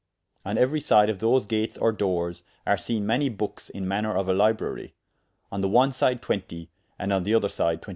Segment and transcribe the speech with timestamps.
[0.43, 4.27] On euery syde of those gates or doores, are seene many bookes in manner of
[4.27, 4.93] a librarie,
[5.51, 7.89] on the one syde 20, and on the other syde 25.